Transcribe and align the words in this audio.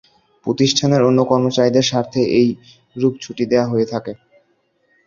প্রতিষ্ঠানের 0.45 1.01
অন্য 1.03 1.19
কর্মচারীদের 1.31 1.85
স্বার্থে 1.89 2.21
এই 2.39 2.47
রূপ 2.95 3.13
ছুটি 3.23 3.43
দেয়া 3.51 3.65
হয়ে 3.67 3.85
থাকে। 3.85 4.13